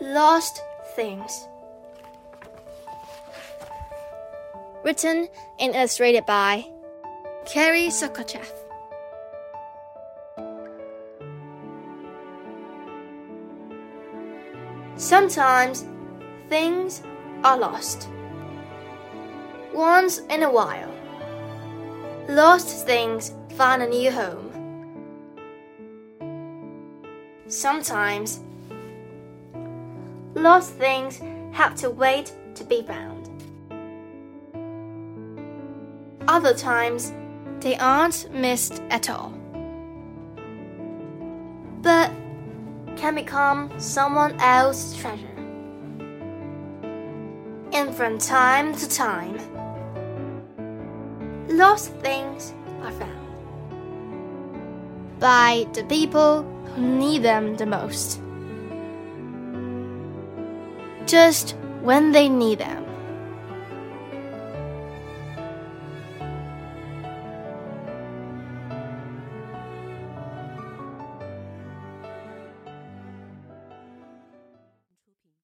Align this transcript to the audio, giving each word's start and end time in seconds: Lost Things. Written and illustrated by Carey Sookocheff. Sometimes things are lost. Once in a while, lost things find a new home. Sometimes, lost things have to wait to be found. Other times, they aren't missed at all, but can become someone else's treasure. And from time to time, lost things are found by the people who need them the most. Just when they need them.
Lost 0.00 0.62
Things. 0.96 1.48
Written 4.84 5.28
and 5.60 5.74
illustrated 5.74 6.26
by 6.26 6.66
Carey 7.46 7.88
Sookocheff. 7.88 8.50
Sometimes 14.96 15.84
things 16.48 17.02
are 17.44 17.58
lost. 17.58 18.08
Once 19.72 20.18
in 20.30 20.42
a 20.42 20.50
while, 20.50 20.92
lost 22.28 22.86
things 22.86 23.34
find 23.56 23.82
a 23.82 23.88
new 23.88 24.10
home. 24.10 24.48
Sometimes, 27.46 28.40
lost 30.34 30.74
things 30.74 31.20
have 31.52 31.74
to 31.76 31.90
wait 31.90 32.34
to 32.54 32.64
be 32.64 32.82
found. 32.82 33.28
Other 36.28 36.54
times, 36.54 37.12
they 37.60 37.76
aren't 37.76 38.32
missed 38.32 38.82
at 38.90 39.10
all, 39.10 39.32
but 41.82 42.10
can 42.96 43.14
become 43.14 43.70
someone 43.78 44.38
else's 44.40 44.96
treasure. 44.98 45.26
And 47.72 47.94
from 47.94 48.18
time 48.18 48.74
to 48.76 48.88
time, 48.88 49.38
lost 51.48 51.92
things 51.96 52.54
are 52.82 52.92
found 52.92 53.18
by 55.18 55.66
the 55.72 55.84
people 55.84 56.42
who 56.74 56.82
need 56.82 57.22
them 57.22 57.56
the 57.56 57.66
most. 57.66 58.21
Just 61.06 61.56
when 61.82 62.12
they 62.12 62.28
need 62.28 62.58
them. 62.58 62.91